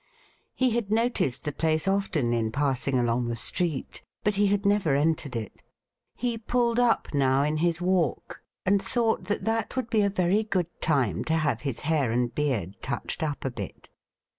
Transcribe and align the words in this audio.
He 0.55 0.71
had 0.71 0.91
noticed 0.91 1.43
the 1.43 1.51
place 1.51 1.87
often 1.87 2.33
in 2.33 2.51
passing 2.51 2.97
along 2.97 3.27
the 3.27 3.35
street, 3.35 4.01
but 4.23 4.33
he 4.33 4.47
had 4.47 4.65
never 4.65 4.95
entered 4.95 5.35
it. 5.35 5.61
He 6.15 6.39
pulled 6.39 6.79
up 6.79 7.13
now 7.13 7.43
in 7.43 7.57
his 7.57 7.79
walk, 7.81 8.41
and 8.65 8.81
thought 8.81 9.25
that 9.25 9.45
that 9.45 9.75
would 9.75 9.91
be 9.91 10.01
a 10.01 10.09
very 10.09 10.41
good 10.41 10.81
time 10.81 11.23
to 11.25 11.35
have 11.35 11.61
his 11.61 11.81
hair 11.81 12.11
and 12.11 12.33
beard 12.33 12.81
touched 12.81 13.21
up 13.21 13.45
a 13.45 13.51
bit. 13.51 13.89